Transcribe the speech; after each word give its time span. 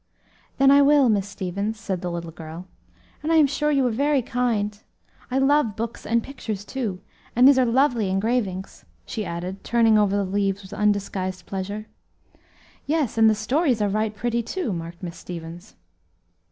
"Then 0.57 0.71
I 0.71 0.81
will, 0.81 1.09
Miss 1.09 1.27
Stevens," 1.27 1.79
said 1.79 2.01
the 2.01 2.09
little 2.09 2.31
girl, 2.31 2.65
"and 3.21 3.31
I 3.31 3.35
am 3.35 3.45
sure 3.45 3.69
you 3.69 3.85
are 3.85 3.91
very 3.91 4.23
kind. 4.23 4.79
I 5.29 5.37
love 5.37 5.75
books 5.75 6.07
and 6.07 6.23
pictures, 6.23 6.65
too, 6.65 7.01
and 7.35 7.47
these 7.47 7.59
are 7.59 7.67
lovely 7.67 8.09
engravings," 8.09 8.83
she 9.05 9.23
added 9.25 9.63
turning 9.63 9.99
over 9.99 10.17
the 10.17 10.25
leaves 10.25 10.63
with 10.63 10.73
undisguised 10.73 11.45
pleasure. 11.45 11.85
"Yes, 12.87 13.15
and 13.19 13.29
the 13.29 13.35
stories 13.35 13.79
are 13.79 13.89
right 13.89 14.15
pretty, 14.15 14.41
too," 14.41 14.71
remarked 14.71 15.03
Miss 15.03 15.17
Stevens. 15.17 15.75